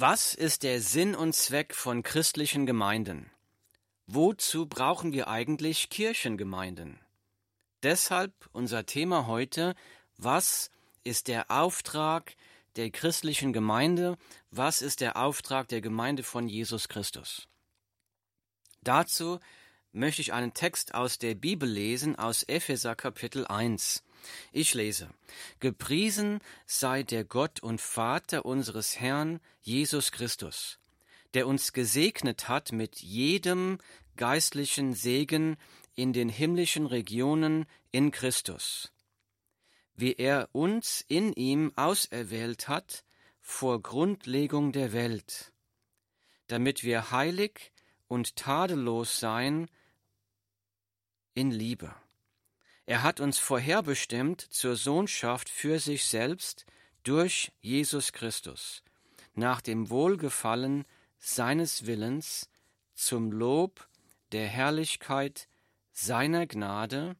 [0.00, 3.32] Was ist der Sinn und Zweck von christlichen Gemeinden?
[4.06, 7.00] Wozu brauchen wir eigentlich Kirchengemeinden?
[7.82, 9.74] Deshalb unser Thema heute,
[10.16, 10.70] was
[11.02, 12.36] ist der Auftrag
[12.76, 14.16] der christlichen Gemeinde,
[14.52, 17.48] was ist der Auftrag der Gemeinde von Jesus Christus?
[18.82, 19.40] Dazu
[19.90, 24.04] möchte ich einen Text aus der Bibel lesen, aus Epheser Kapitel 1.
[24.52, 25.10] Ich lese,
[25.60, 30.78] Gepriesen sei der Gott und Vater unseres Herrn Jesus Christus,
[31.34, 33.78] der uns gesegnet hat mit jedem
[34.16, 35.56] geistlichen Segen
[35.94, 38.92] in den himmlischen Regionen in Christus,
[39.94, 43.04] wie er uns in ihm auserwählt hat
[43.40, 45.52] vor Grundlegung der Welt,
[46.48, 47.72] damit wir heilig
[48.06, 49.68] und tadellos seien
[51.34, 51.94] in Liebe.
[52.88, 56.64] Er hat uns vorherbestimmt zur Sohnschaft für sich selbst
[57.02, 58.82] durch Jesus Christus,
[59.34, 60.86] nach dem Wohlgefallen
[61.18, 62.48] seines Willens,
[62.94, 63.86] zum Lob
[64.32, 65.48] der Herrlichkeit
[65.92, 67.16] seiner Gnade,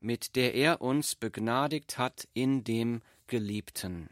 [0.00, 4.08] mit der er uns begnadigt hat in dem Geliebten.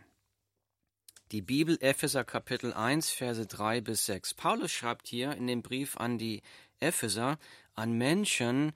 [1.31, 4.35] Die Bibel Epheser Kapitel 1 Verse 3 bis 6.
[4.35, 6.43] Paulus schreibt hier in dem Brief an die
[6.81, 7.39] Epheser
[7.75, 8.75] an Menschen,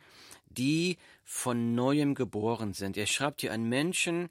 [0.57, 2.97] die von neuem geboren sind.
[2.97, 4.29] Er schreibt hier an Menschen,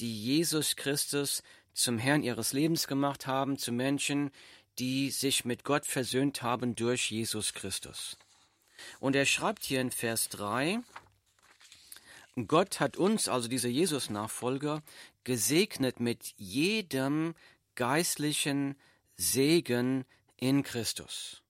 [0.00, 1.42] die Jesus Christus
[1.72, 4.30] zum Herrn ihres Lebens gemacht haben, zu Menschen,
[4.78, 8.16] die sich mit Gott versöhnt haben durch Jesus Christus.
[9.00, 10.80] Und er schreibt hier in Vers 3,
[12.46, 14.82] Gott hat uns, also diese Jesus-Nachfolger,
[15.24, 17.34] gesegnet mit jedem
[17.74, 18.74] geistlichen
[19.16, 20.04] Segen
[20.36, 21.41] in Christus.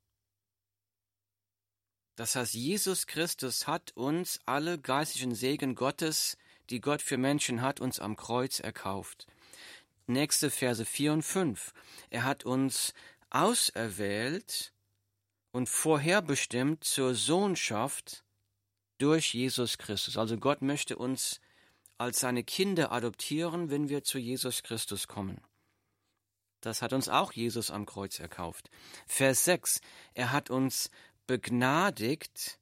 [2.17, 6.37] Das heißt, Jesus Christus hat uns alle geistlichen Segen Gottes,
[6.71, 9.27] die Gott für Menschen hat, uns am Kreuz erkauft.
[10.07, 11.73] Nächste Verse 4 und 5.
[12.11, 12.93] Er hat uns
[13.31, 14.73] auserwählt
[15.53, 18.25] und vorherbestimmt zur Sohnschaft
[18.99, 20.17] durch Jesus Christus.
[20.17, 21.41] Also Gott möchte uns
[21.99, 25.41] als seine Kinder adoptieren, wenn wir zu Jesus Christus kommen.
[26.61, 28.71] Das hat uns auch Jesus am Kreuz erkauft.
[29.07, 29.81] Vers 6.
[30.15, 30.91] Er hat uns
[31.27, 32.59] begnadigt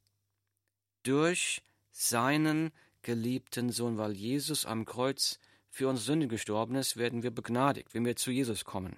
[1.03, 1.63] durch
[1.93, 2.73] seinen
[3.03, 5.39] geliebten Sohn, weil Jesus am Kreuz
[5.71, 8.97] für uns Sünde gestorben ist, werden wir begnadigt, wenn wir zu Jesus kommen.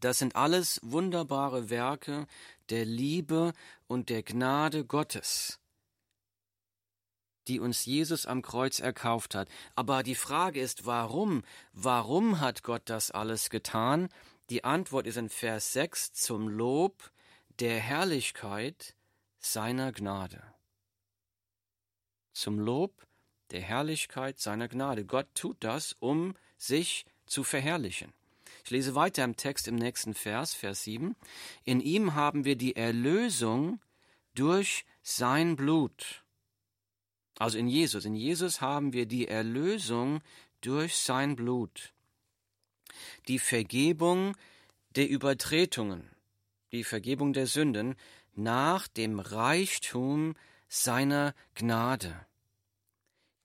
[0.00, 2.26] Das sind alles wunderbare Werke
[2.68, 3.52] der Liebe
[3.86, 5.58] und der Gnade Gottes,
[7.46, 9.48] die uns Jesus am Kreuz erkauft hat.
[9.74, 11.42] Aber die Frage ist, warum?
[11.72, 14.10] Warum hat Gott das alles getan?
[14.50, 17.10] Die Antwort ist in Vers 6 zum Lob
[17.60, 18.94] der Herrlichkeit
[19.38, 20.42] seiner Gnade.
[22.32, 23.06] Zum Lob
[23.50, 25.04] der Herrlichkeit seiner Gnade.
[25.04, 28.12] Gott tut das, um sich zu verherrlichen.
[28.64, 31.16] Ich lese weiter im Text im nächsten Vers, Vers 7.
[31.64, 33.80] In ihm haben wir die Erlösung
[34.34, 36.22] durch sein Blut.
[37.38, 38.04] Also in Jesus.
[38.04, 40.20] In Jesus haben wir die Erlösung
[40.60, 41.92] durch sein Blut.
[43.26, 44.36] Die Vergebung
[44.96, 46.08] der Übertretungen
[46.72, 47.94] die Vergebung der Sünden
[48.34, 50.34] nach dem Reichtum
[50.68, 52.26] seiner Gnade,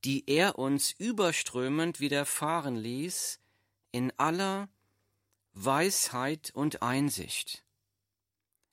[0.04, 3.40] die er uns überströmend widerfahren ließ
[3.92, 4.70] in aller
[5.54, 7.64] Weisheit und Einsicht.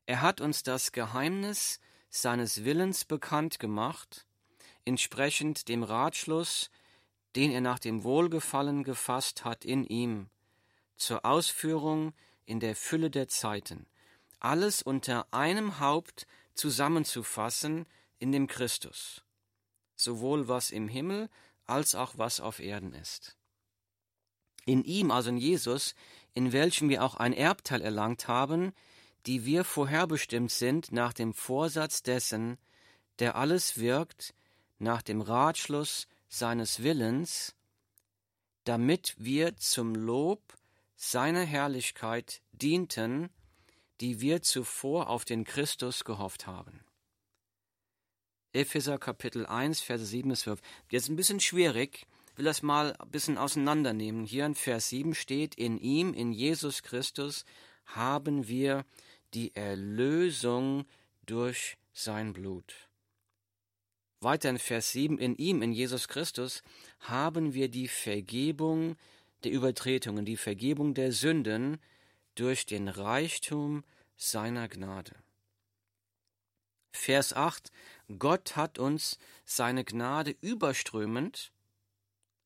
[0.06, 1.78] Er hat uns das Geheimnis
[2.09, 4.27] seines Willens bekannt gemacht,
[4.84, 6.71] entsprechend dem Ratschluss,
[7.37, 10.28] den er nach dem Wohlgefallen gefasst hat in ihm,
[10.97, 12.12] zur Ausführung
[12.44, 13.87] in der Fülle der Zeiten
[14.41, 17.87] alles unter einem Haupt zusammenzufassen
[18.19, 19.23] in dem Christus,
[19.97, 21.28] sowohl was im Himmel
[21.67, 23.37] als auch was auf Erden ist.
[24.67, 25.95] In ihm, also in Jesus,
[26.34, 28.73] in welchem wir auch ein Erbteil erlangt haben,
[29.27, 32.59] die wir vorherbestimmt sind nach dem Vorsatz dessen,
[33.19, 34.34] der alles wirkt,
[34.78, 37.55] nach dem Ratschluss seines Willens,
[38.65, 40.43] damit wir zum Lob
[40.97, 43.31] seiner Herrlichkeit dienten
[44.00, 46.80] die wir zuvor auf den Christus gehofft haben.
[48.53, 50.60] Epheser Kapitel 1, Verse 7 bis 12.
[50.91, 54.24] Jetzt ein bisschen schwierig, will das mal ein bisschen auseinandernehmen.
[54.24, 57.45] Hier in Vers 7 steht, in ihm, in Jesus Christus,
[57.84, 58.84] haben wir
[59.34, 60.84] die Erlösung
[61.27, 62.89] durch sein Blut.
[64.21, 66.63] Weiter in Vers 7, in ihm, in Jesus Christus,
[67.01, 68.97] haben wir die Vergebung
[69.45, 71.78] der Übertretungen, die Vergebung der Sünden
[72.34, 73.84] durch den Reichtum
[74.21, 75.15] seiner Gnade.
[76.93, 77.72] Vers 8
[78.19, 81.53] Gott hat uns seine Gnade überströmend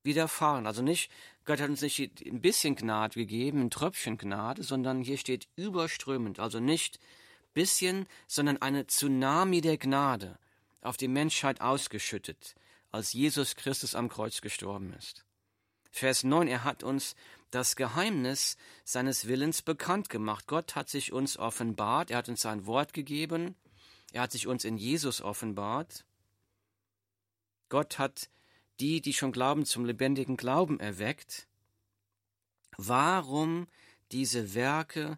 [0.03, 0.67] widerfahren.
[0.67, 1.11] Also nicht
[1.45, 6.39] Gott hat uns nicht ein bisschen Gnade gegeben, ein Tröpfchen Gnade, sondern hier steht überströmend,
[6.39, 7.01] also nicht
[7.55, 10.39] bisschen, sondern eine Tsunami der Gnade
[10.81, 12.55] auf die Menschheit ausgeschüttet,
[12.93, 15.25] als Jesus Christus am Kreuz gestorben ist.
[15.95, 17.15] Vers 9, er hat uns
[17.53, 20.49] das Geheimnis seines Willens bekannt gemacht.
[20.49, 23.55] Gott hat sich uns offenbart, er hat uns sein Wort gegeben,
[24.11, 26.05] er hat sich uns in Jesus offenbart.
[27.69, 28.29] Gott hat
[28.81, 31.47] die, die schon glauben, zum lebendigen Glauben erweckt.
[32.77, 33.69] Warum
[34.11, 35.17] diese Werke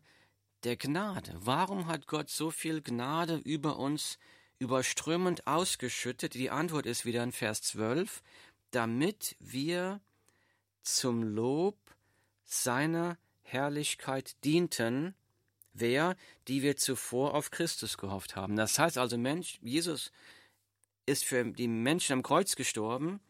[0.65, 1.35] der Gnade?
[1.39, 4.19] Warum hat Gott so viel Gnade über uns
[4.59, 6.35] überströmend ausgeschüttet?
[6.35, 8.23] Die Antwort ist wieder in Vers 12,
[8.73, 10.03] damit wir
[10.87, 11.77] zum Lob
[12.45, 15.15] seiner Herrlichkeit dienten,
[15.73, 16.17] wer,
[16.49, 18.57] die wir zuvor auf Christus gehofft haben.
[18.57, 20.13] Das heißt also, Mensch, Jesus
[21.05, 23.21] ist für die Menschen am Kreuz gestorben,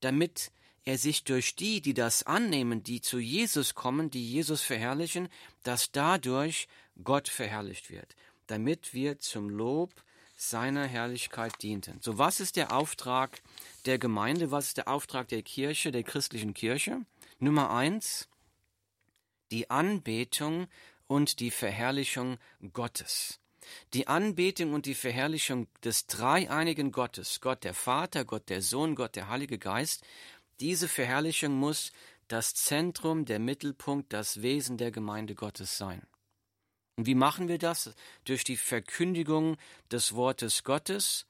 [0.00, 0.50] damit
[0.84, 5.28] er sich durch die, die das annehmen, die zu Jesus kommen, die Jesus verherrlichen,
[5.62, 6.68] dass dadurch
[7.02, 8.14] Gott verherrlicht wird,
[8.46, 9.90] damit wir zum Lob
[10.36, 12.00] seiner Herrlichkeit dienten.
[12.02, 13.40] So, was ist der Auftrag
[13.86, 14.50] der Gemeinde?
[14.50, 17.04] Was ist der Auftrag der Kirche, der christlichen Kirche?
[17.38, 18.28] Nummer eins,
[19.50, 20.68] die Anbetung
[21.06, 22.38] und die Verherrlichung
[22.72, 23.40] Gottes.
[23.94, 29.16] Die Anbetung und die Verherrlichung des dreieinigen Gottes, Gott der Vater, Gott der Sohn, Gott
[29.16, 30.04] der Heilige Geist,
[30.60, 31.92] diese Verherrlichung muss
[32.28, 36.02] das Zentrum, der Mittelpunkt, das Wesen der Gemeinde Gottes sein.
[36.96, 37.94] Und wie machen wir das?
[38.24, 39.56] Durch die Verkündigung
[39.90, 41.26] des Wortes Gottes,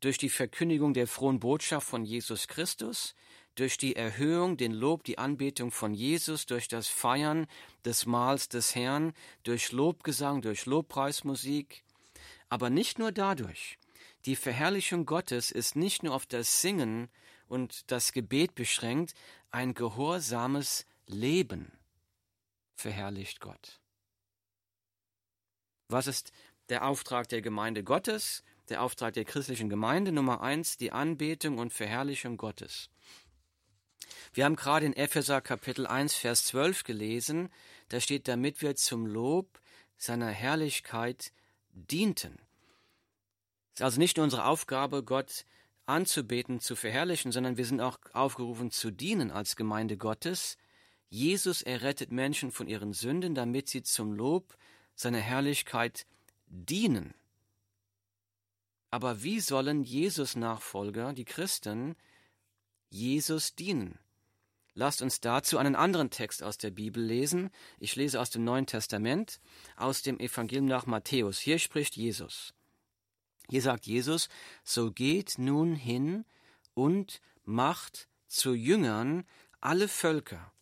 [0.00, 3.14] durch die Verkündigung der frohen Botschaft von Jesus Christus,
[3.54, 7.46] durch die Erhöhung, den Lob, die Anbetung von Jesus, durch das Feiern
[7.84, 9.12] des Mahls des Herrn,
[9.42, 11.84] durch Lobgesang, durch Lobpreismusik,
[12.48, 13.78] aber nicht nur dadurch.
[14.26, 17.08] Die Verherrlichung Gottes ist nicht nur auf das Singen
[17.48, 19.14] und das Gebet beschränkt,
[19.50, 21.72] ein gehorsames Leben
[22.80, 23.80] verherrlicht Gott.
[25.88, 26.32] Was ist
[26.68, 28.42] der Auftrag der Gemeinde Gottes?
[28.70, 32.88] Der Auftrag der christlichen Gemeinde Nummer eins, die Anbetung und Verherrlichung Gottes.
[34.32, 37.48] Wir haben gerade in Epheser Kapitel 1, Vers 12 gelesen,
[37.88, 39.60] da steht, damit wir zum Lob
[39.96, 41.32] seiner Herrlichkeit
[41.72, 42.38] dienten.
[43.72, 45.44] Es ist also nicht nur unsere Aufgabe, Gott
[45.86, 50.56] anzubeten, zu verherrlichen, sondern wir sind auch aufgerufen zu dienen als Gemeinde Gottes.
[51.08, 54.56] Jesus errettet Menschen von ihren Sünden, damit sie zum Lob
[54.94, 56.06] seiner Herrlichkeit
[56.46, 57.14] dienen.
[58.90, 61.94] Aber wie sollen Jesus Nachfolger, die Christen,
[62.88, 63.98] Jesus dienen?
[64.74, 67.50] Lasst uns dazu einen anderen Text aus der Bibel lesen.
[67.78, 69.40] Ich lese aus dem Neuen Testament,
[69.76, 71.38] aus dem Evangelium nach Matthäus.
[71.38, 72.54] Hier spricht Jesus.
[73.48, 74.28] Hier sagt Jesus,
[74.64, 76.24] so geht nun hin
[76.74, 79.24] und macht zu Jüngern
[79.60, 80.52] alle Völker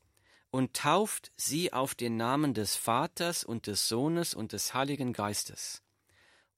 [0.50, 5.82] und tauft sie auf den Namen des Vaters und des Sohnes und des Heiligen Geistes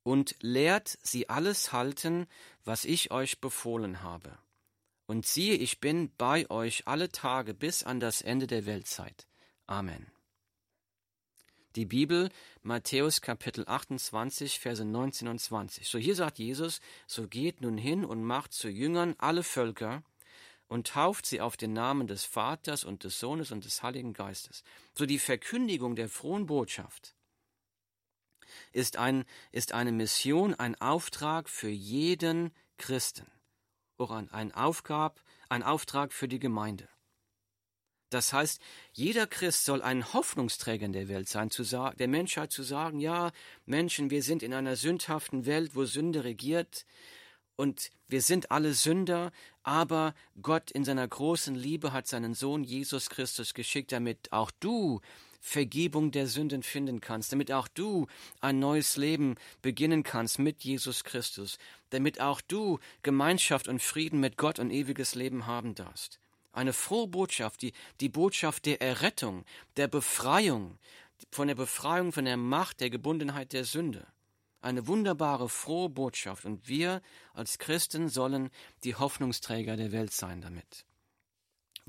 [0.03, 2.27] und lehrt sie alles halten,
[2.65, 4.39] was ich euch befohlen habe.
[5.07, 9.27] Und siehe, ich bin bei euch alle Tage bis an das Ende der Weltzeit.
[9.67, 10.07] Amen.
[11.77, 12.31] Die Bibel,
[12.63, 15.89] Matthäus Kapitel 28, Verse 19 und 20.
[15.89, 20.03] So hier sagt Jesus, so geht nun hin und macht zu Jüngern alle Völker
[20.67, 24.65] und tauft sie auf den Namen des Vaters und des Sohnes und des Heiligen Geistes.
[24.95, 27.15] So die Verkündigung der frohen Botschaft
[28.73, 33.27] ist, ein, ist eine Mission, ein Auftrag für jeden Christen
[34.01, 36.89] auch ein, Aufgab, ein Auftrag für die Gemeinde.
[38.09, 38.61] Das heißt,
[38.93, 43.31] jeder Christ soll ein Hoffnungsträger in der Welt sein, zu der Menschheit zu sagen, ja,
[43.67, 46.87] Menschen, wir sind in einer sündhaften Welt, wo Sünde regiert,
[47.57, 53.11] und wir sind alle Sünder, aber Gott in seiner großen Liebe hat seinen Sohn Jesus
[53.11, 55.03] Christus geschickt, damit auch du
[55.41, 58.07] Vergebung der Sünden finden kannst, damit auch du
[58.41, 61.59] ein neues Leben beginnen kannst mit Jesus Christus,
[61.91, 66.21] damit auch du Gemeinschaft und Frieden mit Gott und ewiges Leben haben darfst.
[66.53, 69.45] Eine frohe Botschaft, die, die Botschaft der Errettung,
[69.77, 70.79] der Befreiung,
[71.31, 74.07] von der Befreiung von der Macht der Gebundenheit der Sünde.
[74.63, 77.01] Eine wunderbare, frohe Botschaft und wir
[77.33, 78.51] als Christen sollen
[78.85, 80.85] die Hoffnungsträger der Welt sein damit.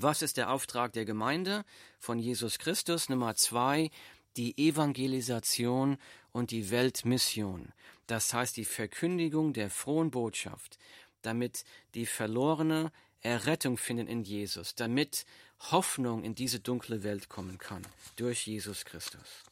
[0.04, 1.64] Was ist der Auftrag der Gemeinde
[2.00, 3.08] von Jesus Christus?
[3.08, 3.92] Nummer zwei,
[4.36, 6.00] die Evangelisation
[6.32, 7.72] und die Weltmission.
[8.08, 10.80] Das heißt die Verkündigung der frohen Botschaft,
[11.22, 15.28] damit die Verlorene Errettung finden in Jesus, damit
[15.70, 17.84] Hoffnung in diese dunkle Welt kommen kann
[18.16, 19.44] durch Jesus Christus.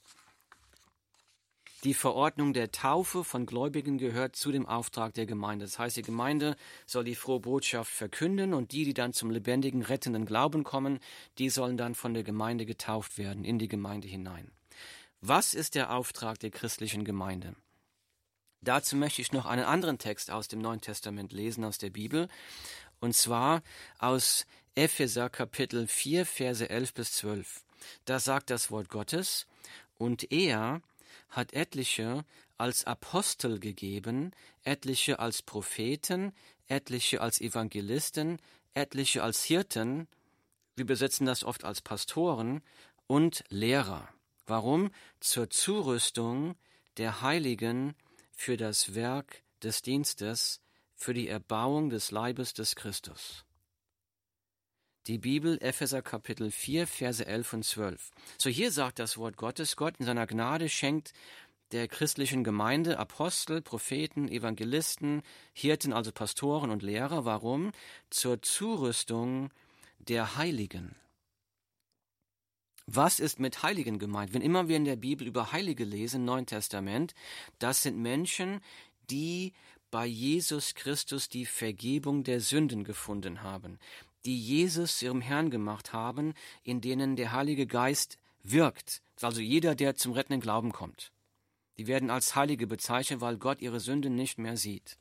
[1.86, 5.64] Die Verordnung der Taufe von Gläubigen gehört zu dem Auftrag der Gemeinde.
[5.64, 9.82] Das heißt, die Gemeinde soll die frohe Botschaft verkünden und die, die dann zum lebendigen,
[9.82, 11.00] rettenden Glauben kommen,
[11.38, 14.52] die sollen dann von der Gemeinde getauft werden, in die Gemeinde hinein.
[15.22, 17.56] Was ist der Auftrag der christlichen Gemeinde?
[18.62, 22.28] Dazu möchte ich noch einen anderen Text aus dem Neuen Testament lesen, aus der Bibel,
[23.00, 23.64] und zwar
[24.00, 24.46] aus
[24.76, 27.64] Epheser Kapitel 4, Verse 11 bis 12.
[28.04, 29.48] Da sagt das Wort Gottes,
[29.98, 30.82] und er,
[31.30, 32.26] hat etliche
[32.58, 34.32] als Apostel gegeben,
[34.64, 36.34] etliche als Propheten,
[36.68, 38.38] etliche als Evangelisten,
[38.74, 40.08] etliche als Hirten,
[40.80, 42.62] wir besetzen das oft als Pastoren
[43.06, 44.08] und Lehrer.
[44.46, 44.92] Warum?
[45.20, 46.56] Zur Zurüstung
[46.96, 47.96] der Heiligen
[48.32, 50.62] für das Werk des Dienstes,
[50.96, 53.44] für die Erbauung des Leibes des Christus.
[55.08, 58.12] Die Bibel, Epheser Kapitel 4, Verse 11 und 12.
[58.38, 61.14] So hier sagt das Wort Gottes, Gott in seiner Gnade schenkt
[61.72, 65.22] der christlichen Gemeinde Apostel, Propheten, Evangelisten,
[65.54, 67.26] Hirten, also Pastoren und Lehrer.
[67.26, 67.72] Warum?
[68.10, 69.52] Zur Zurüstung
[70.00, 70.96] der Heiligen.
[72.86, 74.34] Was ist mit Heiligen gemeint?
[74.34, 77.14] Wenn immer wir in der Bibel über Heilige lesen, Neuen Testament,
[77.60, 78.62] das sind Menschen,
[79.12, 79.54] die
[79.92, 83.80] bei Jesus Christus die Vergebung der Sünden gefunden haben
[84.26, 86.34] die Jesus ihrem Herrn gemacht haben,
[86.64, 89.02] in denen der Heilige Geist wirkt.
[89.22, 91.12] Also jeder, der zum rettenden Glauben kommt.
[91.78, 94.98] Die werden als Heilige bezeichnet, weil Gott ihre Sünden nicht mehr sieht.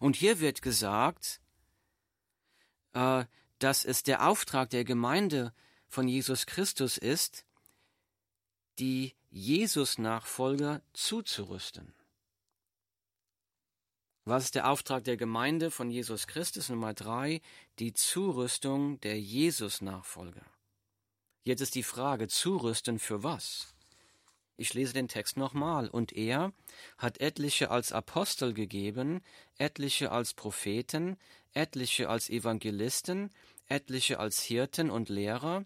[0.00, 1.40] Und hier wird gesagt,
[2.92, 3.24] äh,
[3.58, 5.52] dass es der Auftrag der Gemeinde
[5.88, 7.44] von Jesus Christus ist,
[8.78, 11.92] die Jesus-Nachfolger zuzurüsten.
[14.28, 16.68] Was ist der Auftrag der Gemeinde von Jesus Christus?
[16.68, 17.40] Nummer drei,
[17.78, 20.44] die Zurüstung der Jesus-Nachfolger.
[21.44, 23.72] Jetzt ist die Frage, zurüsten für was?
[24.58, 25.88] Ich lese den Text nochmal.
[25.88, 26.52] Und er
[26.98, 29.22] hat etliche als Apostel gegeben,
[29.56, 31.16] etliche als Propheten,
[31.54, 33.30] etliche als Evangelisten,
[33.66, 35.64] etliche als Hirten und Lehrer.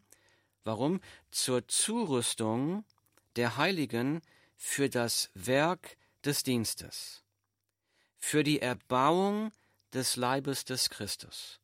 [0.62, 1.00] Warum?
[1.32, 2.84] Zur Zurüstung
[3.34, 4.22] der Heiligen
[4.56, 7.21] für das Werk des Dienstes
[8.22, 9.50] für die Erbauung
[9.92, 11.60] des Leibes des Christus,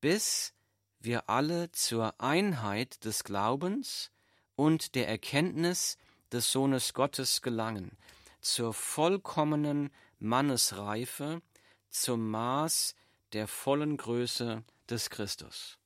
[0.00, 0.54] bis
[1.00, 4.12] wir alle zur Einheit des Glaubens
[4.54, 5.98] und der Erkenntnis
[6.30, 7.98] des Sohnes Gottes gelangen,
[8.40, 9.90] zur vollkommenen
[10.20, 11.42] Mannesreife,
[11.90, 12.94] zum Maß
[13.32, 15.76] der vollen Größe des Christus.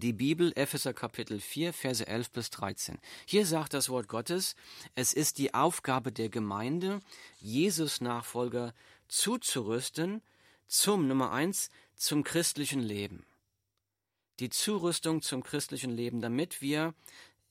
[0.00, 2.98] Die Bibel, Epheser Kapitel 4, Verse 11 bis 13.
[3.26, 4.56] Hier sagt das Wort Gottes,
[4.94, 7.00] es ist die Aufgabe der Gemeinde,
[7.40, 8.72] Jesus-Nachfolger
[9.08, 10.22] zuzurüsten
[10.66, 13.26] zum, Nummer eins, zum christlichen Leben.
[14.38, 16.94] Die Zurüstung zum christlichen Leben, damit wir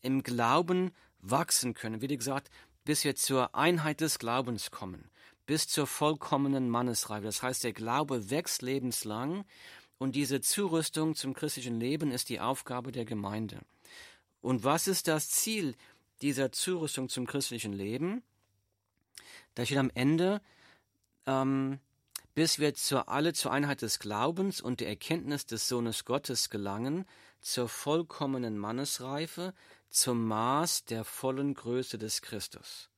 [0.01, 0.89] im Glauben
[1.19, 2.01] wachsen können.
[2.01, 2.49] Wie gesagt,
[2.83, 5.11] bis wir zur Einheit des Glaubens kommen,
[5.45, 7.25] bis zur vollkommenen Mannesreife.
[7.25, 9.45] Das heißt, der Glaube wächst lebenslang
[9.99, 13.59] und diese Zurüstung zum christlichen Leben ist die Aufgabe der Gemeinde.
[14.41, 15.75] Und was ist das Ziel
[16.21, 18.23] dieser Zurüstung zum christlichen Leben?
[19.55, 20.41] Da steht am Ende,
[21.25, 21.79] ähm,
[22.33, 27.05] bis wir zur alle zur Einheit des Glaubens und der Erkenntnis des Sohnes Gottes gelangen,
[27.41, 29.53] zur vollkommenen Mannesreife,
[29.89, 32.89] zum Maß der vollen Größe des Christus.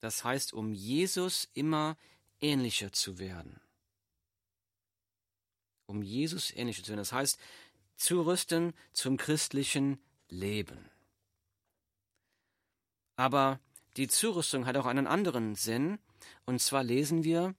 [0.00, 1.96] Das heißt, um Jesus immer
[2.40, 3.63] ähnlicher zu werden
[5.94, 6.98] um Jesus ähnlich zu werden.
[6.98, 7.38] Das heißt,
[7.96, 9.98] zurüsten zum christlichen
[10.28, 10.90] Leben.
[13.16, 13.60] Aber
[13.96, 15.98] die Zurüstung hat auch einen anderen Sinn,
[16.46, 17.54] und zwar lesen wir,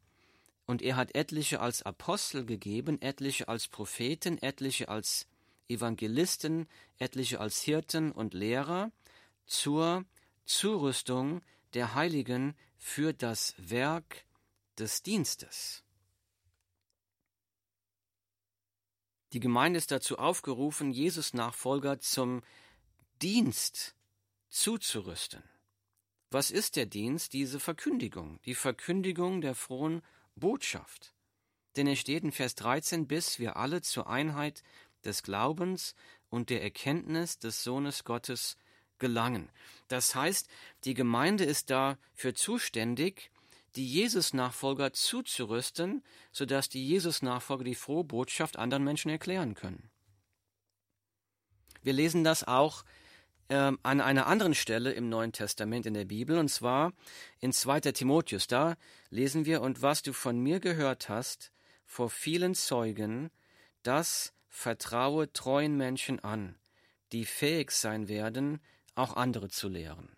[0.66, 5.28] und er hat etliche als Apostel gegeben, etliche als Propheten, etliche als
[5.70, 8.92] Evangelisten, etliche als Hirten und Lehrer
[9.46, 10.04] zur
[10.44, 11.42] Zurüstung
[11.74, 14.26] der Heiligen für das Werk
[14.78, 15.85] des Dienstes.
[19.36, 22.42] Die Gemeinde ist dazu aufgerufen, Jesus Nachfolger zum
[23.22, 23.94] Dienst
[24.48, 25.44] zuzurüsten.
[26.32, 27.34] Was ist der Dienst?
[27.34, 30.04] Diese Verkündigung, die Verkündigung der frohen
[30.38, 31.14] Botschaft.
[31.76, 34.64] Denn es steht in Vers 13, bis wir alle zur Einheit
[35.04, 35.96] des Glaubens
[36.30, 38.56] und der Erkenntnis des Sohnes Gottes
[39.00, 39.50] gelangen.
[39.90, 40.48] Das heißt,
[40.86, 43.32] die Gemeinde ist dafür zuständig,
[43.76, 49.90] die Jesus-Nachfolger zuzurüsten, sodass die Jesus-Nachfolger die frohe Botschaft anderen Menschen erklären können.
[51.82, 52.84] Wir lesen das auch
[53.50, 56.94] äh, an einer anderen Stelle im Neuen Testament in der Bibel, und zwar
[57.40, 57.82] in 2.
[57.92, 58.48] Timotheus.
[58.48, 58.76] Da
[59.10, 61.52] lesen wir, und was du von mir gehört hast,
[61.86, 63.30] vor vielen Zeugen,
[63.84, 66.56] das vertraue treuen Menschen an,
[67.12, 68.62] die fähig sein werden,
[68.96, 70.15] auch andere zu lehren.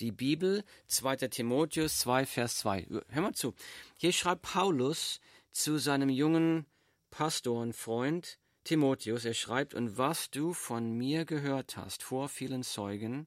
[0.00, 1.28] Die Bibel, 2.
[1.28, 2.86] Timotheus 2, Vers 2.
[3.08, 3.54] Hör mal zu.
[3.98, 5.20] Hier schreibt Paulus
[5.52, 6.66] zu seinem jungen
[7.10, 12.62] Pastor und Freund Timotheus, er schreibt, und was du von mir gehört hast vor vielen
[12.62, 13.26] Zeugen,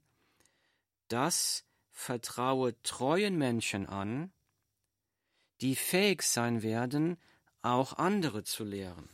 [1.08, 4.32] das vertraue treuen Menschen an,
[5.62, 7.18] die fähig sein werden,
[7.62, 9.10] auch andere zu lehren.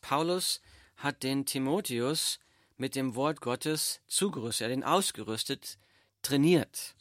[0.00, 0.60] Paulus
[0.96, 2.38] hat den Timotheus
[2.80, 5.78] mit dem Wort Gottes zugerüstet, er hat ihn ausgerüstet,
[6.22, 6.94] trainiert.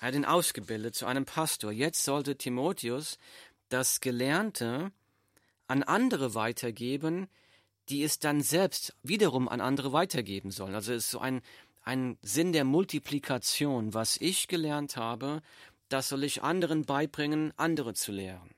[0.00, 1.70] Er hat ihn ausgebildet zu einem Pastor.
[1.70, 3.18] Jetzt sollte Timotheus
[3.68, 4.90] das Gelernte
[5.68, 7.28] an andere weitergeben,
[7.88, 10.74] die es dann selbst wiederum an andere weitergeben sollen.
[10.74, 11.42] Also es ist so ein,
[11.82, 13.94] ein Sinn der Multiplikation.
[13.94, 15.42] Was ich gelernt habe,
[15.88, 18.50] das soll ich anderen beibringen, andere zu lehren.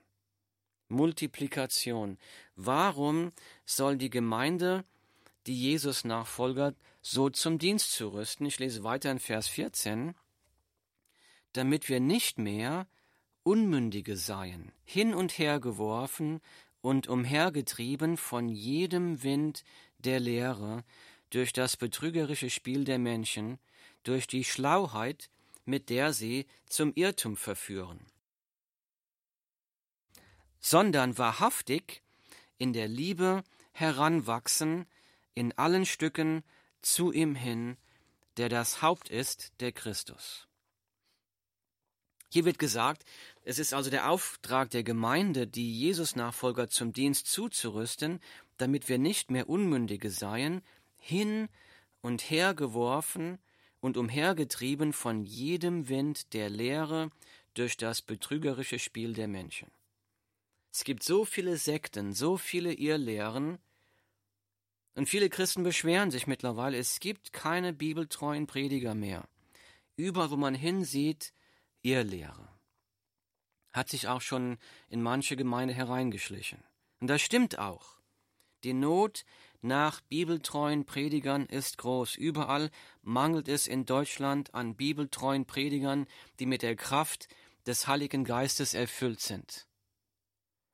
[0.87, 2.17] Multiplikation.
[2.55, 3.31] Warum
[3.65, 4.83] soll die Gemeinde,
[5.47, 8.45] die Jesus nachfolgert, so zum Dienst zu rüsten?
[8.45, 10.15] Ich lese weiter in Vers 14.
[11.53, 12.87] Damit wir nicht mehr
[13.43, 16.41] Unmündige seien, hin und her geworfen
[16.81, 19.63] und umhergetrieben von jedem Wind
[19.99, 20.83] der Lehre,
[21.29, 23.59] durch das betrügerische Spiel der Menschen,
[24.03, 25.29] durch die Schlauheit,
[25.65, 27.99] mit der sie zum Irrtum verführen,
[30.59, 32.03] sondern wahrhaftig
[32.57, 34.85] in der Liebe heranwachsen,
[35.35, 36.43] in allen Stücken
[36.81, 37.77] zu ihm hin,
[38.37, 40.47] der das Haupt ist, der Christus.
[42.29, 43.05] Hier wird gesagt,
[43.43, 48.19] es ist also der Auftrag der Gemeinde, die Jesus-Nachfolger zum Dienst zuzurüsten,
[48.57, 50.61] damit wir nicht mehr Unmündige seien,
[50.97, 51.47] hin
[52.01, 53.37] und her geworfen
[53.79, 57.11] und umhergetrieben von jedem Wind der Lehre
[57.53, 59.69] durch das betrügerische Spiel der Menschen.
[60.73, 63.59] Es gibt so viele Sekten, so viele Irrlehren,
[64.95, 69.27] und viele Christen beschweren sich mittlerweile, es gibt keine bibeltreuen Prediger mehr.
[69.97, 71.33] Überall, wo man hinsieht,
[71.81, 72.55] Irrlehre
[73.75, 76.63] hat sich auch schon in manche Gemeinde hereingeschlichen.
[77.01, 77.99] Und das stimmt auch.
[78.63, 79.25] Die Not
[79.61, 82.15] nach bibeltreuen Predigern ist groß.
[82.15, 82.71] Überall
[83.01, 86.07] mangelt es in Deutschland an bibeltreuen Predigern,
[86.39, 87.27] die mit der Kraft
[87.67, 89.67] des Heiligen Geistes erfüllt sind.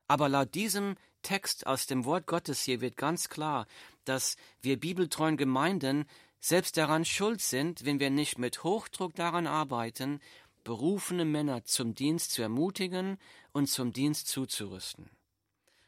[0.08, 3.67] Aber laut diesem Text aus dem Wort Gottes hier wird ganz klar,
[4.05, 6.05] dass wir bibeltreuen Gemeinden
[6.39, 10.19] selbst daran schuld sind, wenn wir nicht mit Hochdruck daran arbeiten,
[10.63, 13.17] berufene Männer zum Dienst zu ermutigen
[13.51, 15.10] und zum Dienst zuzurüsten.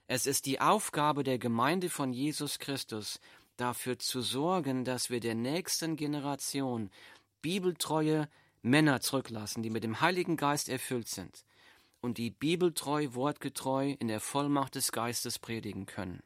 [0.08, 3.20] Es ist die Aufgabe der Gemeinde von Jesus Christus,
[3.58, 6.90] dafür zu sorgen, dass wir der nächsten Generation
[7.42, 8.28] bibeltreue
[8.62, 11.44] Männer zurücklassen, die mit dem Heiligen Geist erfüllt sind
[12.04, 16.22] und die bibeltreu, wortgetreu in der Vollmacht des Geistes predigen können.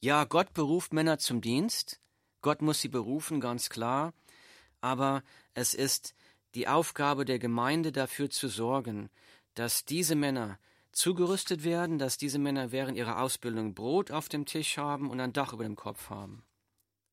[0.00, 2.00] Ja, Gott beruft Männer zum Dienst,
[2.40, 4.14] Gott muss sie berufen, ganz klar,
[4.80, 6.14] aber es ist
[6.54, 9.10] die Aufgabe der Gemeinde dafür zu sorgen,
[9.54, 10.58] dass diese Männer
[10.92, 15.34] zugerüstet werden, dass diese Männer während ihrer Ausbildung Brot auf dem Tisch haben und ein
[15.34, 16.42] Dach über dem Kopf haben.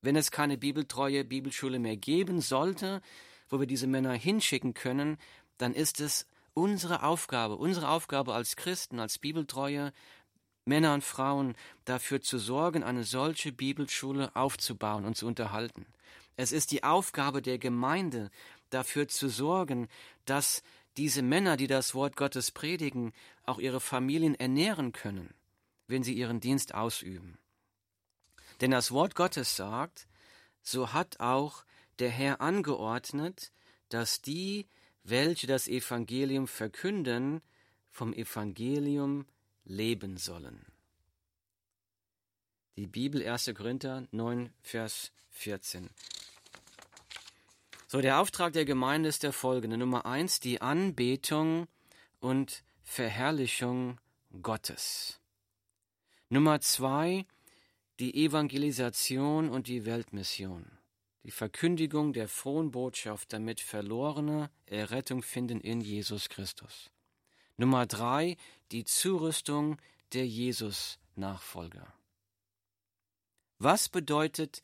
[0.00, 3.02] Wenn es keine bibeltreue Bibelschule mehr geben sollte,
[3.50, 5.18] wo wir diese Männer hinschicken können,
[5.58, 9.92] dann ist es unsere Aufgabe, unsere Aufgabe als Christen, als bibeltreue
[10.64, 15.86] Männer und Frauen, dafür zu sorgen, eine solche Bibelschule aufzubauen und zu unterhalten.
[16.36, 18.30] Es ist die Aufgabe der Gemeinde,
[18.70, 19.88] dafür zu sorgen,
[20.24, 20.62] dass
[20.96, 23.12] diese Männer, die das Wort Gottes predigen,
[23.44, 25.34] auch ihre Familien ernähren können,
[25.86, 27.38] wenn sie ihren Dienst ausüben.
[28.60, 30.06] Denn das Wort Gottes sagt,
[30.62, 31.64] so hat auch
[31.98, 33.52] der Herr angeordnet,
[33.88, 34.66] dass die,
[35.10, 37.42] welche das Evangelium verkünden,
[37.90, 39.26] vom Evangelium
[39.64, 40.64] leben sollen.
[42.76, 43.52] Die Bibel 1.
[43.54, 45.90] Korinther 9, Vers 14.
[47.88, 49.76] So, der Auftrag der Gemeinde ist der folgende.
[49.76, 51.66] Nummer eins, die Anbetung
[52.20, 54.00] und Verherrlichung
[54.42, 55.20] Gottes.
[56.28, 57.26] Nummer zwei,
[57.98, 60.79] die Evangelisation und die Weltmission.
[61.24, 66.90] Die Verkündigung der frohen Botschaft, damit Verlorene Errettung finden in Jesus Christus.
[67.56, 68.36] Nummer drei,
[68.72, 69.76] die Zurüstung
[70.14, 71.92] der Jesus-Nachfolger.
[73.58, 74.62] Was bedeutet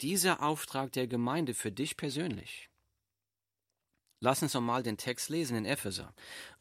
[0.00, 2.68] dieser Auftrag der Gemeinde für dich persönlich?
[4.20, 6.12] Lass uns nochmal den Text lesen in Epheser.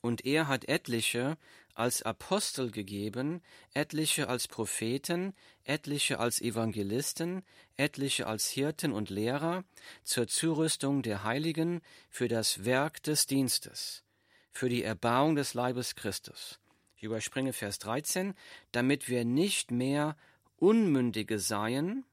[0.01, 1.37] Und er hat etliche
[1.77, 3.41] als Apostel gegeben,
[3.73, 7.43] etliche als Propheten, etliche als Evangelisten,
[7.75, 9.63] etliche als Hirten und Lehrer
[10.03, 14.03] zur Zurüstung der Heiligen für das Werk des Dienstes,
[14.51, 16.59] für die Erbauung des Leibes Christus.
[16.95, 18.33] Ich überspringe Vers 13,
[18.71, 20.17] damit wir nicht mehr
[20.55, 22.05] Unmündige seien,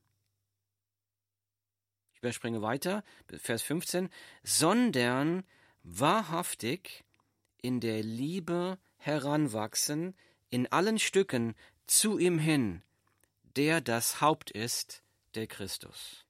[2.20, 3.02] überspringe weiter,
[3.38, 4.10] Vers 15,
[4.42, 5.44] sondern
[5.82, 7.04] wahrhaftig
[7.62, 10.14] in der Liebe heranwachsen,
[10.50, 11.54] in allen Stücken
[11.86, 12.82] zu ihm hin,
[13.56, 15.02] der das Haupt ist,
[15.34, 16.24] der Christus.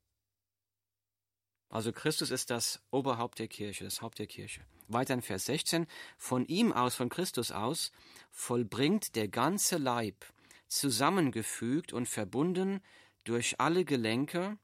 [1.69, 4.61] Also Christus ist das Oberhaupt der Kirche, das Haupt der Kirche.
[4.89, 7.91] Weiter in Vers 16, von ihm aus, von Christus aus,
[8.31, 10.25] vollbringt der ganze Leib,
[10.69, 12.81] zusammengefügt und verbunden
[13.25, 14.59] durch alle Gelenke,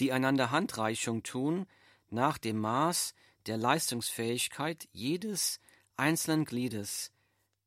[0.00, 1.66] die einander Handreichung tun,
[2.10, 3.14] nach dem Maß
[3.46, 5.60] der Leistungsfähigkeit jedes
[6.02, 7.12] einzelnen Gliedes,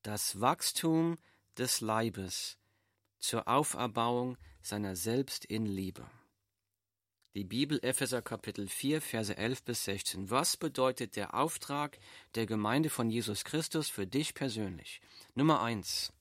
[0.01, 1.17] das Wachstum
[1.57, 2.57] des Leibes
[3.17, 6.05] zur Auferbauung seiner selbst in Liebe.
[7.33, 10.29] Die Bibel Epheser Kapitel 4 Verse 11 bis 16.
[10.31, 11.97] Was bedeutet der Auftrag
[12.35, 14.99] der Gemeinde von Jesus Christus für dich persönlich?
[15.33, 16.11] Nummer 1.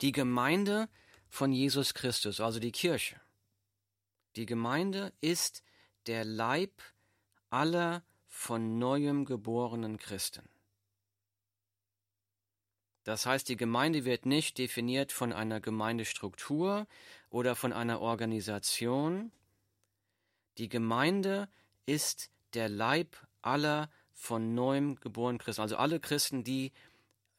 [0.00, 0.88] Die Gemeinde
[1.28, 3.20] von Jesus Christus, also die Kirche.
[4.36, 5.64] Die Gemeinde ist
[6.06, 6.70] der Leib
[7.50, 8.04] aller
[8.36, 10.46] von neuem geborenen Christen.
[13.02, 16.86] Das heißt, die Gemeinde wird nicht definiert von einer Gemeindestruktur
[17.30, 19.32] oder von einer Organisation.
[20.58, 21.48] Die Gemeinde
[21.86, 26.72] ist der Leib aller von neuem geborenen Christen, also alle Christen, die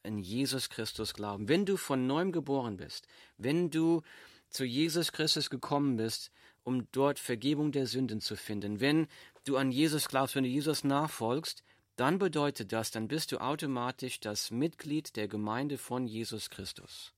[0.01, 1.47] in Jesus Christus glauben.
[1.47, 3.07] Wenn du von neuem geboren bist,
[3.37, 4.01] wenn du
[4.49, 6.31] zu Jesus Christus gekommen bist,
[6.63, 9.07] um dort Vergebung der Sünden zu finden, wenn
[9.47, 11.63] du an Jesus glaubst, wenn du Jesus nachfolgst,
[11.95, 17.13] dann bedeutet das, dann bist du automatisch das Mitglied der Gemeinde von Jesus Christus.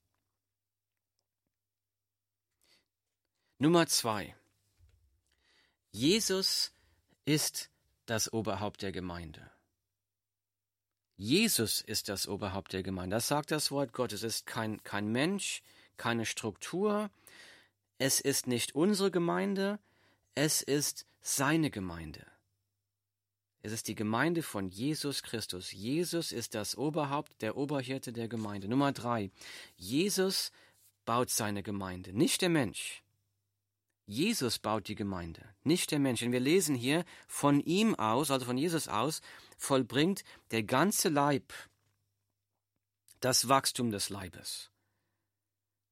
[3.58, 4.36] Nummer zwei.
[5.92, 6.72] Jesus
[7.26, 7.70] ist
[8.06, 9.52] das Oberhaupt der Gemeinde.
[11.18, 13.18] Jesus ist das Oberhaupt der Gemeinde.
[13.18, 14.24] Das sagt das Wort Gottes.
[14.24, 15.62] Es ist kein, kein Mensch,
[15.98, 17.12] keine Struktur.
[17.98, 19.80] Es ist nicht unsere Gemeinde.
[20.36, 22.26] Es ist seine Gemeinde.
[23.62, 25.72] Es ist die Gemeinde von Jesus Christus.
[25.72, 28.70] Jesus ist das Oberhaupt, der Oberhirte der Gemeinde.
[28.70, 29.32] Nummer drei.
[29.76, 30.52] Jesus
[31.06, 33.04] baut seine Gemeinde, nicht der Mensch.
[34.06, 36.24] Jesus baut die Gemeinde, nicht der Mensch.
[36.24, 39.22] Und wir lesen hier, von ihm aus, also von Jesus aus,
[39.58, 41.54] vollbringt der ganze Leib
[43.20, 44.72] das Wachstum des Leibes.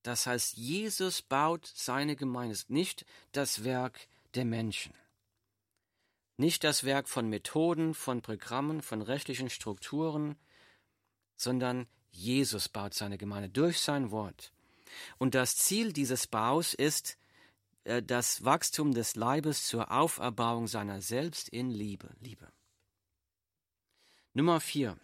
[0.04, 4.94] Das heißt, Jesus baut seine Gemeinde, nicht das Werk der Menschen.
[6.38, 10.36] Nicht das Werk von Methoden, von Programmen, von rechtlichen Strukturen,
[11.36, 14.54] sondern Jesus baut seine Gemeinde durch sein Wort.
[15.18, 17.18] Und das Ziel dieses Baus ist
[17.84, 22.10] äh, das Wachstum des Leibes zur Auferbauung seiner selbst in Liebe.
[22.20, 22.52] Liebe.
[24.34, 24.98] Nummer vier.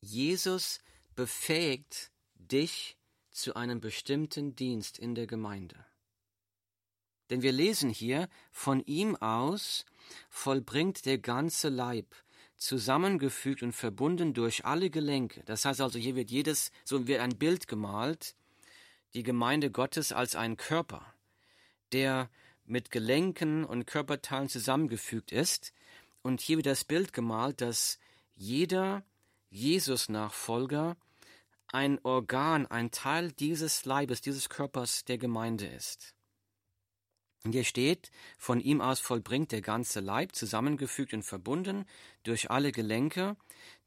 [0.00, 0.80] Jesus
[1.14, 2.96] befähigt dich
[3.30, 5.86] zu einem bestimmten Dienst in der Gemeinde.
[7.30, 9.86] Denn wir lesen hier, von ihm aus
[10.30, 12.06] vollbringt der ganze Leib,
[12.56, 15.42] zusammengefügt und verbunden durch alle Gelenke.
[15.44, 18.34] Das heißt also, hier wird jedes, so wird ein Bild gemalt,
[19.14, 21.04] die Gemeinde Gottes als ein Körper,
[21.92, 22.30] der
[22.64, 25.72] mit Gelenken und Körperteilen zusammengefügt ist.
[26.22, 27.98] Und hier wird das Bild gemalt, dass
[28.36, 29.04] jeder
[29.50, 30.96] Jesus-Nachfolger
[31.66, 36.14] ein Organ, ein Teil dieses Leibes, dieses Körpers der Gemeinde ist.
[37.50, 41.86] Hier steht, von ihm aus vollbringt der ganze Leib, zusammengefügt und verbunden
[42.22, 43.36] durch alle Gelenke,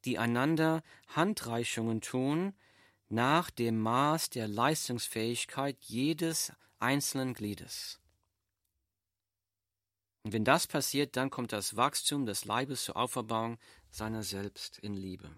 [0.03, 2.53] die einander Handreichungen tun,
[3.07, 7.99] nach dem Maß der Leistungsfähigkeit jedes einzelnen Gliedes.
[10.23, 13.57] Und wenn das passiert, dann kommt das Wachstum des Leibes zur Auferbauung
[13.89, 15.29] seiner selbst in Liebe.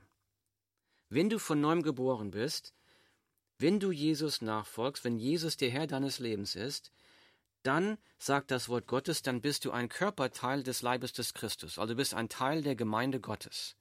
[1.09, 2.73] Wenn du von neuem geboren bist,
[3.59, 6.91] wenn du Jesus nachfolgst, wenn Jesus der Herr deines Lebens ist,
[7.67, 11.95] dann sagt das Wort Gottes, dann bist du ein Körperteil des Leibes des Christus, also
[11.95, 13.75] bist ein Teil der Gemeinde Gottes.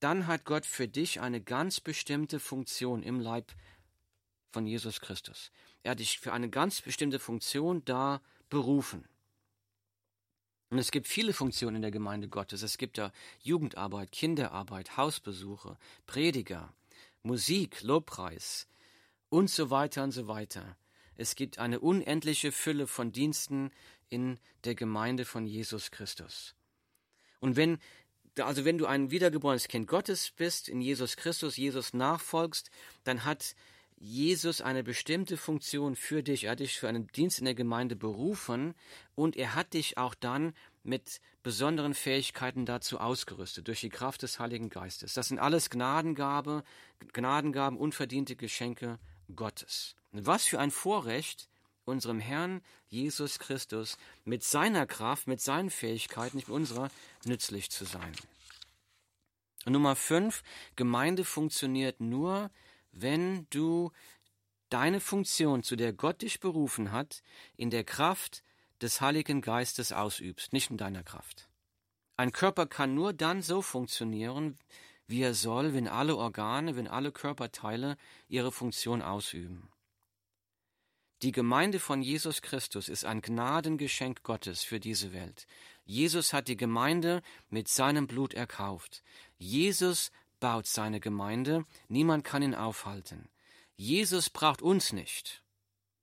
[0.00, 3.52] Dann hat Gott für dich eine ganz bestimmte Funktion im Leib
[4.50, 5.50] von Jesus Christus.
[5.82, 9.06] Er hat dich für eine ganz bestimmte Funktion da berufen.
[10.70, 12.62] Und es gibt viele Funktionen in der Gemeinde Gottes.
[12.62, 16.72] Es gibt da Jugendarbeit, Kinderarbeit, Hausbesuche, Prediger,
[17.22, 18.68] Musik, Lobpreis
[19.28, 20.76] und so weiter und so weiter.
[21.18, 23.70] Es gibt eine unendliche Fülle von Diensten
[24.08, 26.54] in der Gemeinde von Jesus Christus.
[27.40, 27.78] Und wenn,
[28.38, 32.70] also wenn du ein wiedergeborenes Kind Gottes bist, in Jesus Christus, Jesus nachfolgst,
[33.02, 33.56] dann hat
[33.96, 36.44] Jesus eine bestimmte Funktion für dich.
[36.44, 38.74] Er hat dich für einen Dienst in der Gemeinde berufen
[39.16, 40.54] und er hat dich auch dann
[40.84, 45.14] mit besonderen Fähigkeiten dazu ausgerüstet, durch die Kraft des Heiligen Geistes.
[45.14, 46.62] Das sind alles Gnadengabe,
[47.12, 49.00] Gnadengaben, unverdiente Geschenke
[49.34, 49.94] Gottes.
[50.12, 51.48] Was für ein Vorrecht
[51.84, 56.90] unserem Herrn Jesus Christus mit seiner Kraft, mit seinen Fähigkeiten, nicht mit unserer,
[57.24, 58.12] nützlich zu sein.
[59.64, 60.42] Und Nummer fünf,
[60.76, 62.50] Gemeinde funktioniert nur,
[62.92, 63.90] wenn du
[64.70, 67.22] deine Funktion, zu der Gott dich berufen hat,
[67.56, 68.42] in der Kraft
[68.80, 71.48] des Heiligen Geistes ausübst, nicht in deiner Kraft.
[72.16, 74.58] Ein Körper kann nur dann so funktionieren,
[75.08, 77.96] wie er soll, wenn alle Organe, wenn alle Körperteile
[78.28, 79.70] ihre Funktion ausüben.
[81.22, 85.48] Die Gemeinde von Jesus Christus ist ein Gnadengeschenk Gottes für diese Welt.
[85.84, 89.02] Jesus hat die Gemeinde mit seinem Blut erkauft.
[89.36, 93.28] Jesus baut seine Gemeinde, niemand kann ihn aufhalten.
[93.74, 95.42] Jesus braucht uns nicht,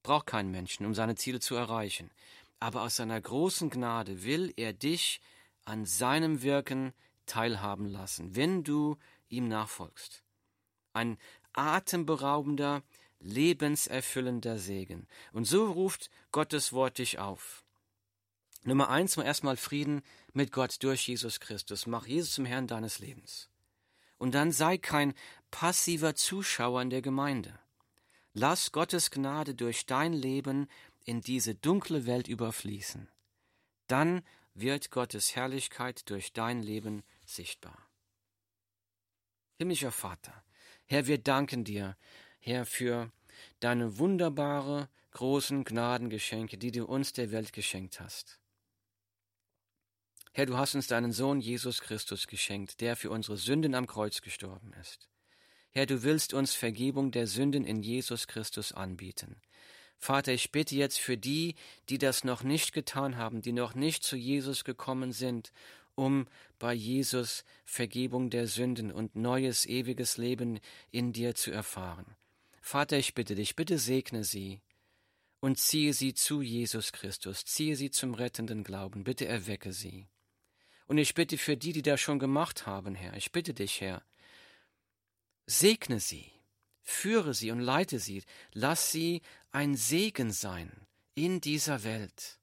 [0.04, 2.12] braucht keinen Menschen, um seine Ziele zu erreichen.
[2.60, 5.22] Aber aus seiner großen Gnade will er dich
[5.64, 6.94] an seinem Wirken
[7.26, 8.98] teilhaben lassen, wenn du
[9.30, 10.24] ihm nachfolgst.
[10.94, 11.18] Ein
[11.54, 12.84] atemberaubender,
[13.20, 15.08] lebenserfüllender Segen.
[15.34, 17.64] Und so ruft Gottes Wort dich auf.
[18.64, 20.02] Nummer eins, erstmal Frieden
[20.34, 21.86] mit Gott durch Jesus Christus.
[21.86, 23.50] Mach Jesus zum Herrn deines Lebens.
[24.18, 25.14] Und dann sei kein
[25.52, 27.60] passiver Zuschauer in der Gemeinde.
[28.34, 30.68] Lass Gottes Gnade durch dein Leben
[31.04, 33.08] in diese dunkle Welt überfließen.
[33.88, 34.24] Dann
[34.56, 37.04] wird Gottes Herrlichkeit durch dein Leben
[37.36, 37.90] sichtbar.
[39.58, 40.44] Himmlischer Vater,
[40.86, 41.98] Herr, wir danken dir,
[42.40, 43.12] Herr, für
[43.60, 48.40] deine wunderbare, großen Gnadengeschenke, die du uns der Welt geschenkt hast.
[50.34, 54.22] Herr, du hast uns deinen Sohn Jesus Christus geschenkt, der für unsere Sünden am Kreuz
[54.22, 55.08] gestorben ist.
[55.72, 59.42] Herr, du willst uns Vergebung der Sünden in Jesus Christus anbieten.
[59.98, 61.56] Vater, ich bitte jetzt für die,
[61.88, 65.54] die das noch nicht getan haben, die noch nicht zu Jesus gekommen sind
[65.96, 66.28] um
[66.60, 70.60] bei Jesus Vergebung der Sünden und neues ewiges Leben
[70.92, 72.06] in dir zu erfahren.
[72.62, 74.62] Vater, ich bitte dich, bitte segne sie
[75.40, 80.08] und ziehe sie zu Jesus Christus, ziehe sie zum rettenden Glauben, bitte erwecke sie.
[80.88, 84.04] Und ich bitte für die, die das schon gemacht haben, Herr, ich bitte dich, Herr,
[85.46, 86.32] segne sie,
[86.82, 90.72] führe sie und leite sie, lass sie ein Segen sein
[91.16, 92.40] in dieser Welt.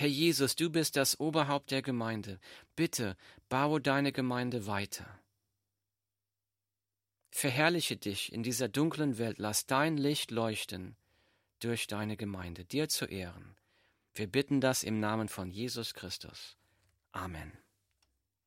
[0.00, 2.38] Herr Jesus, du bist das Oberhaupt der Gemeinde.
[2.76, 3.16] Bitte
[3.48, 5.18] baue deine Gemeinde weiter.
[7.32, 10.94] Verherrliche dich in dieser dunklen Welt, lass dein Licht leuchten
[11.58, 13.56] durch deine Gemeinde, dir zu Ehren.
[14.14, 16.56] Wir bitten das im Namen von Jesus Christus.
[17.10, 17.50] Amen.